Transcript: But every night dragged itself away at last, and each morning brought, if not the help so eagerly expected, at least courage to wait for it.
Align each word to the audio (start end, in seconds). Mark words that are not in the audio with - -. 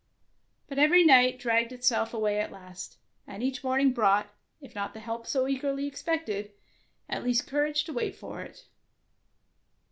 But 0.67 0.79
every 0.79 1.03
night 1.03 1.37
dragged 1.37 1.71
itself 1.71 2.11
away 2.11 2.39
at 2.39 2.51
last, 2.51 2.97
and 3.27 3.43
each 3.43 3.63
morning 3.63 3.93
brought, 3.93 4.33
if 4.59 4.73
not 4.73 4.95
the 4.95 4.99
help 4.99 5.27
so 5.27 5.47
eagerly 5.47 5.85
expected, 5.85 6.53
at 7.07 7.23
least 7.23 7.45
courage 7.45 7.83
to 7.83 7.93
wait 7.93 8.15
for 8.15 8.41
it. 8.41 8.65